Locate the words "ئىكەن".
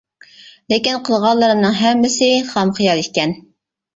3.05-3.37